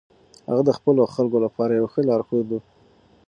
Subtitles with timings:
[0.49, 2.61] هغه د خپلو خلکو لپاره یو ښه لارښود و.